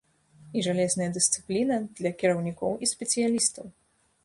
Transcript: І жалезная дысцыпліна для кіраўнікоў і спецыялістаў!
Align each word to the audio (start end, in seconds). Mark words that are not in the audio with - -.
І 0.59 0.63
жалезная 0.67 1.09
дысцыпліна 1.17 1.77
для 2.01 2.11
кіраўнікоў 2.23 2.73
і 2.87 2.93
спецыялістаў! 2.95 3.73